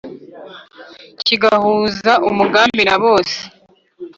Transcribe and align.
kigahuza 1.23 2.11
umugambi 2.29 2.81
na 2.87 2.95
bose 3.03 3.37